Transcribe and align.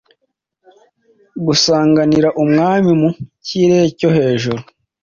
gusanganira 1.45 2.29
Umwami 2.43 2.91
mu 3.01 3.09
kirere 3.45 3.87
cyohejuru. 3.99 4.61